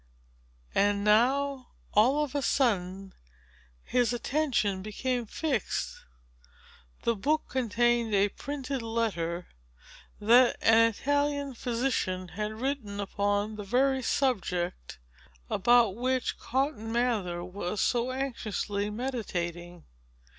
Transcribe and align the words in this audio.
And 0.73 1.03
now, 1.03 1.73
all 1.93 2.23
of 2.23 2.33
a 2.33 2.41
sudden, 2.41 3.13
his 3.83 4.13
attention 4.13 4.81
became 4.81 5.27
fixed. 5.27 5.95
The 7.03 7.15
book 7.15 7.43
contained 7.49 8.11
a 8.15 8.29
printed 8.29 8.81
letter 8.81 9.47
that 10.19 10.57
an 10.59 10.89
Italian 10.89 11.53
physician 11.53 12.29
had 12.29 12.53
written 12.53 12.99
upon 12.99 13.57
the 13.57 13.63
very 13.63 14.01
subject, 14.01 14.97
about 15.51 15.95
which 15.95 16.39
Cotton 16.39 16.91
Mather 16.91 17.43
was 17.43 17.79
so 17.79 18.09
anxiously 18.11 18.89
meditating. 18.89 19.85